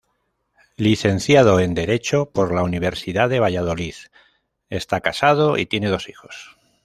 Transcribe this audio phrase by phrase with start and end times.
[0.77, 3.93] Licenciado en Derecho por la Universidad de Valladolid,
[4.71, 6.57] está casado y tiene dos hijos.